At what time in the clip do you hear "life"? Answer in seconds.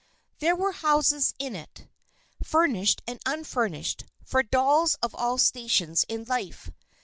6.23-6.71